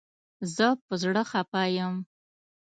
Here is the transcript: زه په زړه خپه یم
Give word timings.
زه 0.55 0.67
په 0.85 0.93
زړه 1.03 1.21
خپه 1.31 1.61
یم 1.75 1.95